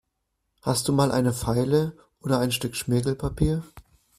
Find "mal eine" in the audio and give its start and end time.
0.93-1.31